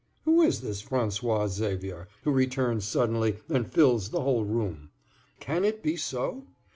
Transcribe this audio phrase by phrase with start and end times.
[0.25, 4.89] Who is this François Xavier, who returns suddenly and fills the whole room?
[5.39, 6.47] Can it be so?